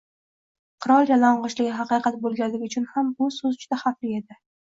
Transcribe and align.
Qirol 0.85 1.09
yalang‘ochligi 1.11 1.75
haqiqat 1.81 2.17
bo‘lganligi 2.25 2.69
uchun 2.71 2.89
ham 2.97 3.13
bu 3.19 3.31
so‘z 3.37 3.63
juda 3.65 3.81
xavfli 3.85 4.17
edi 4.23 4.41